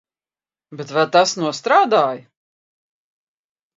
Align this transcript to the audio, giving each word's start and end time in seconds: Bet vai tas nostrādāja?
Bet 0.79 0.93
vai 0.95 1.03
tas 1.17 1.35
nostrādāja? 1.43 2.25